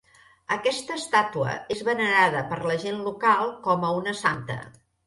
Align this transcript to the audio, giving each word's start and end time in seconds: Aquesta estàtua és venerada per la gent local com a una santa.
Aquesta 0.55 0.95
estàtua 1.01 1.53
és 1.77 1.85
venerada 1.91 2.43
per 2.55 2.61
la 2.73 2.81
gent 2.87 3.07
local 3.13 3.57
com 3.71 3.89
a 3.89 3.95
una 4.03 4.21
santa. 4.27 4.63